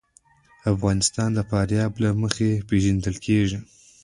[0.73, 3.57] افغانستان د فاریاب له مخې پېژندل کېږي.